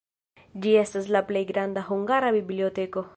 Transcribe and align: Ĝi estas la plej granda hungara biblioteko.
Ĝi 0.63 0.73
estas 0.83 1.11
la 1.17 1.21
plej 1.29 1.45
granda 1.51 1.87
hungara 1.91 2.33
biblioteko. 2.41 3.09